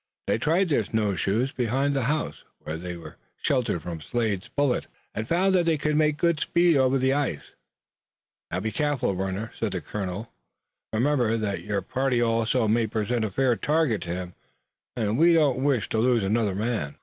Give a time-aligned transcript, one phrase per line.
[0.25, 4.87] They tried their "snow shoes" behind the house, where they were sheltered from Slade's bullets,
[5.13, 7.53] and found that they could make good speed over the ice.
[8.49, 10.15] "Now be careful, Warner," said Colonel
[10.91, 10.91] Winchester.
[10.93, 14.33] "Remember that your party also may present a fair target to him,
[14.95, 16.95] and we don't wish to lose another man."